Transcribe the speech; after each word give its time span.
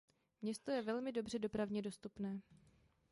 Město 0.41 0.71
je 0.71 0.81
velmi 0.81 1.11
dobře 1.11 1.39
dopravně 1.39 1.81
dostupné. 1.81 2.41